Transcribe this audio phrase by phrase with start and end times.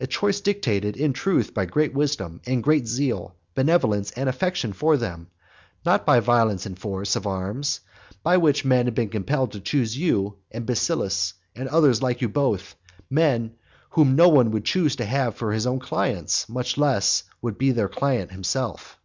[0.00, 4.96] a choice dictated, in truth, by great wisdom, and great zeal, benevolence, and affection for
[4.96, 5.26] them;
[5.84, 7.80] not by violence and force of arms,
[8.22, 12.30] by which men have been compelled to choose you, and Basilus, and others like you
[12.30, 12.76] both,
[13.10, 13.56] men
[13.90, 17.70] whom no one would choose to have for his own clients, much less to be
[17.70, 18.96] their client himself.